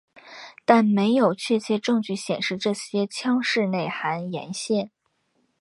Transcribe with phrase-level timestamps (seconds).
[0.65, 4.89] 但没有确切证据显示这些腔室内含盐腺。